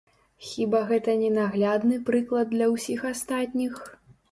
Хіба 0.51 0.79
гэта 0.91 1.15
не 1.25 1.29
наглядны 1.35 2.01
прыклад 2.09 2.51
для 2.57 2.73
ўсіх 2.75 3.07
астатніх? 3.13 3.73